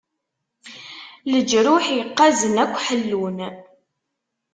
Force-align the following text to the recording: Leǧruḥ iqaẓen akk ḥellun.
Leǧruḥ 1.31 1.85
iqaẓen 2.01 2.55
akk 2.63 2.73
ḥellun. 2.85 3.37